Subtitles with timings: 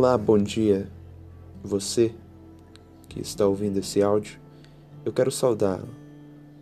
[0.00, 0.88] Olá, bom dia.
[1.60, 2.14] Você
[3.08, 4.38] que está ouvindo esse áudio,
[5.04, 5.88] eu quero saudá-lo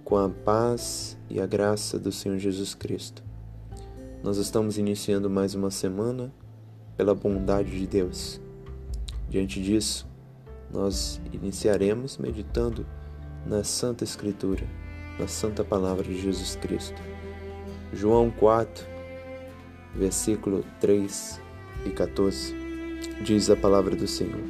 [0.03, 3.23] com a paz e a graça do Senhor Jesus Cristo.
[4.25, 6.33] Nós estamos iniciando mais uma semana
[6.97, 8.41] pela bondade de Deus.
[9.29, 10.09] Diante disso,
[10.73, 12.87] nós iniciaremos meditando
[13.45, 14.65] na Santa Escritura,
[15.21, 17.03] na Santa Palavra de Jesus Cristo.
[17.93, 18.87] João 4,
[19.95, 21.39] versículo 3
[21.85, 22.66] e 14
[23.23, 24.45] diz a palavra do Senhor.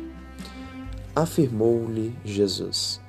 [1.15, 3.01] Afirmou-lhe Jesus: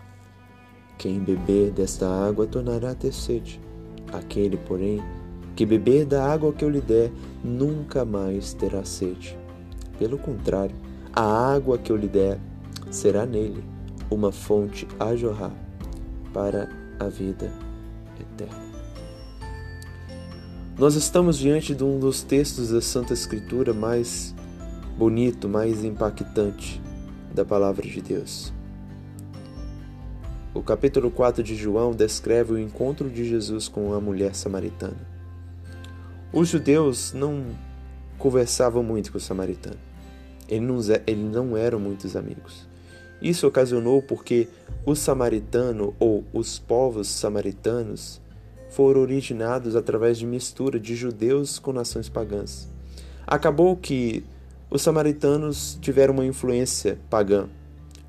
[0.98, 3.60] Quem beber desta água tornará a ter sede.
[4.14, 5.02] Aquele, porém,
[5.56, 7.12] que beber da água que eu lhe der,
[7.44, 9.38] nunca mais terá sede.
[10.00, 10.76] Pelo contrário,
[11.14, 12.40] a água que eu lhe der
[12.92, 13.64] será nele
[14.10, 15.54] uma fonte a jorrar
[16.34, 17.52] para a vida
[18.20, 18.68] eterna.
[20.78, 24.36] Nós estamos diante de um dos textos da Santa Escritura mais
[24.98, 26.82] bonito, mais impactante
[27.32, 28.52] da palavra de Deus.
[30.56, 34.98] O capítulo 4 de João descreve o encontro de Jesus com a mulher samaritana.
[36.34, 37.46] Os judeus não
[38.18, 39.78] conversavam muito com o samaritano.
[40.50, 40.96] Eles
[41.32, 42.68] não, eram muitos amigos.
[43.22, 44.48] Isso ocasionou porque
[44.84, 48.20] o samaritano ou os povos samaritanos
[48.70, 52.68] foram originados através de mistura de judeus com nações pagãs.
[53.28, 54.24] Acabou que
[54.70, 57.48] os samaritanos tiveram uma influência pagã,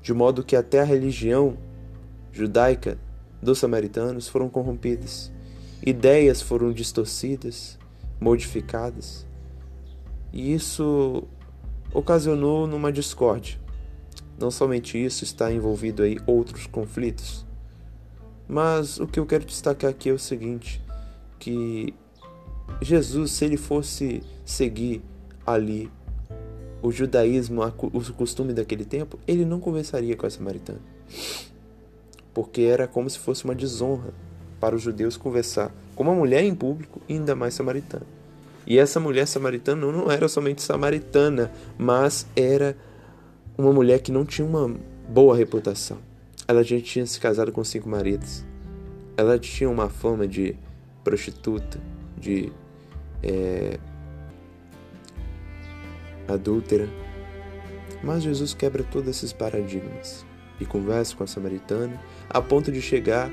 [0.01, 1.57] de modo que até a religião
[2.31, 2.97] judaica
[3.41, 5.31] dos samaritanos foram corrompidas,
[5.85, 7.77] ideias foram distorcidas,
[8.19, 9.25] modificadas,
[10.33, 11.23] e isso
[11.93, 13.57] ocasionou numa discórdia.
[14.37, 17.45] Não somente isso, está envolvido aí outros conflitos.
[18.47, 20.81] Mas o que eu quero destacar aqui é o seguinte,
[21.37, 21.93] que
[22.81, 25.01] Jesus, se ele fosse seguir
[25.45, 25.91] ali
[26.81, 30.79] o judaísmo, o costume daquele tempo, ele não conversaria com a samaritana.
[32.33, 34.13] Porque era como se fosse uma desonra
[34.59, 38.05] para os judeus conversar com uma mulher em público, ainda mais samaritana.
[38.65, 42.77] E essa mulher samaritana não era somente samaritana, mas era
[43.57, 44.73] uma mulher que não tinha uma
[45.09, 45.97] boa reputação.
[46.47, 48.45] Ela já tinha se casado com cinco maridos.
[49.17, 50.55] Ela tinha uma fama de
[51.03, 51.79] prostituta,
[52.17, 52.51] de
[53.23, 53.79] é,
[56.33, 56.89] adúltera.
[58.03, 60.25] Mas Jesus quebra todos esses paradigmas
[60.59, 63.29] e conversa com a samaritana a ponto de chegar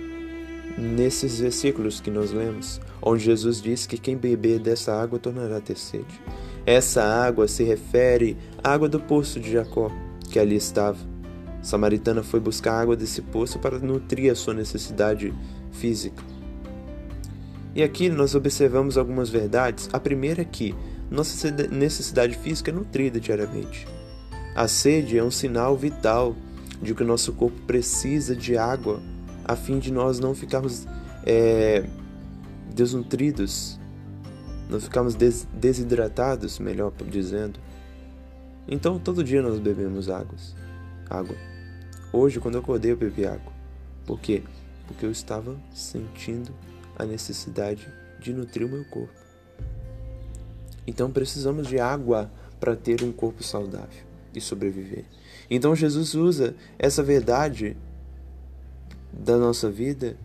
[0.76, 5.60] nesses versículos que nós lemos, onde Jesus diz que quem beber dessa água tornará a
[5.60, 6.20] ter sede.
[6.64, 9.90] Essa água se refere à água do poço de Jacó,
[10.30, 10.98] que ali estava.
[11.60, 15.32] A samaritana foi buscar água desse poço para nutrir a sua necessidade
[15.70, 16.22] física.
[17.74, 19.88] E aqui nós observamos algumas verdades.
[19.92, 20.74] A primeira é que
[21.10, 23.86] nossa necessidade física é nutrida diariamente.
[24.54, 26.34] A sede é um sinal vital
[26.80, 29.00] de que o nosso corpo precisa de água
[29.44, 30.86] a fim de nós não ficarmos
[31.24, 31.84] é,
[32.74, 33.78] desnutridos,
[34.68, 37.60] não ficarmos des desidratados, melhor dizendo.
[38.66, 40.56] Então todo dia nós bebemos águas,
[41.08, 41.36] água.
[42.12, 43.52] Hoje, quando eu acordei, eu bebi água.
[44.04, 44.42] Por quê?
[44.88, 46.52] Porque eu estava sentindo
[46.98, 47.86] a necessidade
[48.18, 49.25] de nutrir o meu corpo.
[50.86, 52.30] Então precisamos de água
[52.60, 54.04] para ter um corpo saudável
[54.34, 55.04] e sobreviver.
[55.50, 57.76] Então Jesus usa essa verdade
[59.12, 60.16] da nossa vida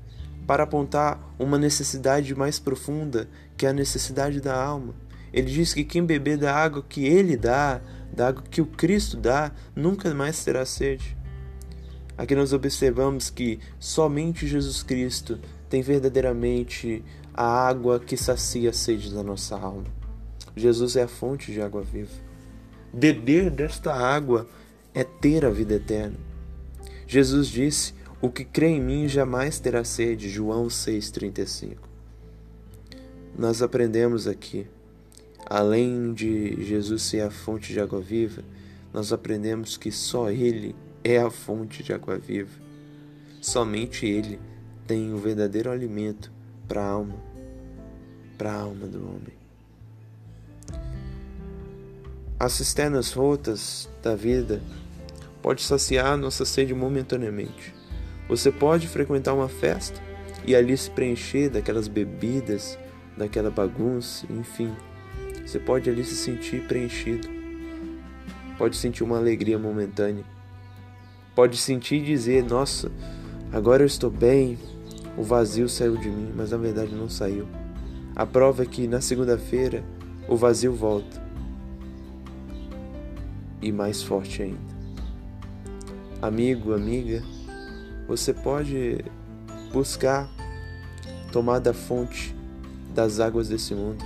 [0.45, 4.93] para apontar uma necessidade mais profunda, que é a necessidade da alma.
[5.31, 7.79] Ele diz que quem beber da água que ele dá,
[8.13, 11.15] da água que o Cristo dá, nunca mais terá sede.
[12.17, 15.39] Aqui nós observamos que somente Jesus Cristo
[15.69, 20.00] tem verdadeiramente a água que sacia a sede da nossa alma.
[20.55, 22.11] Jesus é a fonte de água viva.
[22.93, 24.47] Beber desta água
[24.93, 26.17] é ter a vida eterna.
[27.07, 30.29] Jesus disse: O que crê em mim jamais terá sede.
[30.29, 31.77] João 6,35.
[33.37, 34.67] Nós aprendemos aqui,
[35.45, 38.43] além de Jesus ser a fonte de água viva,
[38.93, 42.59] nós aprendemos que só Ele é a fonte de água viva.
[43.41, 44.37] Somente Ele
[44.85, 46.31] tem o verdadeiro alimento
[46.67, 47.15] para a alma,
[48.37, 49.40] para a alma do homem.
[52.41, 54.63] As cisternas rotas da vida
[55.43, 57.71] pode saciar nossa sede momentaneamente.
[58.27, 60.01] Você pode frequentar uma festa
[60.43, 62.79] e ali se preencher daquelas bebidas,
[63.15, 64.75] daquela bagunça, enfim.
[65.45, 67.29] Você pode ali se sentir preenchido.
[68.57, 70.25] Pode sentir uma alegria momentânea.
[71.35, 72.91] Pode sentir e dizer: Nossa,
[73.53, 74.57] agora eu estou bem,
[75.15, 77.47] o vazio saiu de mim, mas na verdade não saiu.
[78.15, 79.83] A prova é que na segunda-feira
[80.27, 81.29] o vazio volta
[83.61, 84.81] e mais forte ainda.
[86.21, 87.23] Amigo, amiga,
[88.07, 89.03] você pode
[89.71, 90.29] buscar
[91.31, 92.35] tomar da fonte
[92.93, 94.03] das águas desse mundo,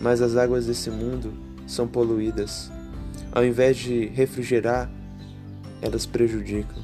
[0.00, 1.32] mas as águas desse mundo
[1.66, 2.70] são poluídas.
[3.32, 4.90] Ao invés de refrigerar,
[5.82, 6.82] elas prejudicam.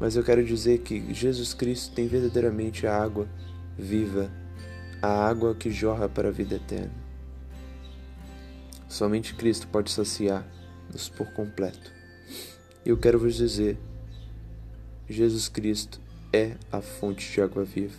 [0.00, 3.26] Mas eu quero dizer que Jesus Cristo tem verdadeiramente a água
[3.76, 4.30] viva,
[5.02, 6.92] a água que jorra para a vida eterna.
[8.88, 9.90] Somente Cristo pode
[10.88, 11.92] saciar-nos por completo.
[12.84, 13.76] Eu quero vos dizer:
[15.08, 16.00] Jesus Cristo
[16.32, 17.96] é a fonte de água viva.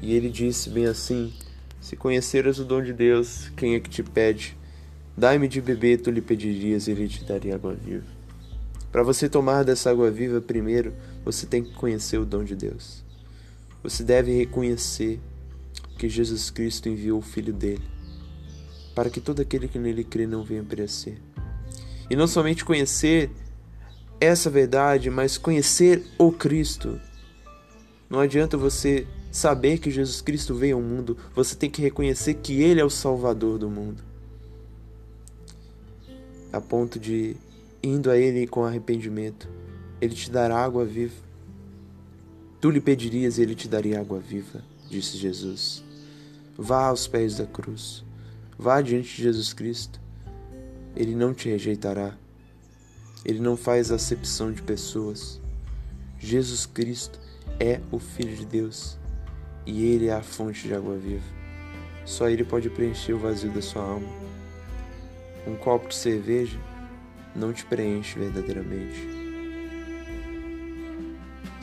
[0.00, 1.32] E ele disse bem assim:
[1.80, 4.56] Se conheceras o dom de Deus, quem é que te pede?
[5.16, 8.06] Dai-me de beber, tu lhe pedirias e ele te daria água viva.
[8.92, 10.94] Para você tomar dessa água viva, primeiro
[11.24, 13.04] você tem que conhecer o dom de Deus.
[13.82, 15.20] Você deve reconhecer
[15.98, 17.82] que Jesus Cristo enviou o Filho dele,
[18.96, 21.18] para que todo aquele que nele crê não venha perecer.
[22.08, 23.30] E não somente conhecer
[24.18, 26.98] essa verdade, mas conhecer o Cristo.
[28.08, 32.62] Não adianta você saber que Jesus Cristo veio ao mundo, você tem que reconhecer que
[32.62, 34.02] Ele é o Salvador do mundo.
[36.50, 37.36] A ponto de
[37.82, 39.46] indo a Ele com arrependimento,
[40.00, 41.22] Ele te dará água viva.
[42.62, 45.84] Tu lhe pedirias e Ele te daria água viva, disse Jesus.
[46.56, 48.05] Vá aos pés da cruz,
[48.58, 50.00] vá diante de Jesus Cristo.
[50.94, 52.14] Ele não te rejeitará.
[53.24, 55.40] Ele não faz acepção de pessoas.
[56.18, 57.18] Jesus Cristo
[57.58, 58.96] é o Filho de Deus
[59.66, 61.24] e Ele é a fonte de água viva.
[62.04, 64.08] Só Ele pode preencher o vazio da sua alma.
[65.46, 66.58] Um copo de cerveja
[67.34, 69.25] não te preenche verdadeiramente.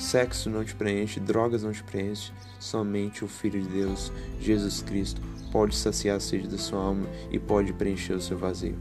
[0.03, 5.21] Sexo não te preenche, drogas não te preenche, somente o Filho de Deus, Jesus Cristo,
[5.50, 8.77] pode saciar a sede da sua alma e pode preencher o seu vazio.